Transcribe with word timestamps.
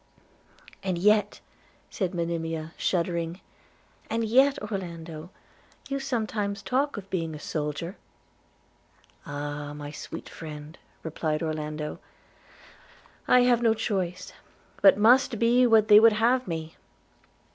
'And 0.81 0.97
yet,' 0.97 1.41
said 1.91 2.15
Monimia 2.15 2.73
shuddering, 2.75 3.39
'and 4.09 4.23
yet, 4.23 4.57
Orlando, 4.57 5.29
you 5.89 5.99
sometimes 5.99 6.63
talk 6.63 6.97
of 6.97 7.07
being 7.11 7.35
a 7.35 7.39
soldier!' 7.39 7.97
'Ah! 9.27 9.73
my 9.75 9.91
sweet 9.91 10.27
friend,' 10.27 10.79
replied 11.03 11.43
Orlando, 11.43 11.99
'I 13.27 13.41
have 13.41 13.61
no 13.61 13.75
choice, 13.75 14.33
but 14.81 14.97
must 14.97 15.37
be 15.37 15.67
what 15.67 15.87
they 15.87 15.99
would 15.99 16.13
have 16.13 16.47
me. 16.47 16.75